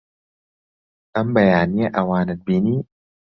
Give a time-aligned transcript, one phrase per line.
[1.15, 2.77] ئەم بەیانییە ئەوانت بینی؟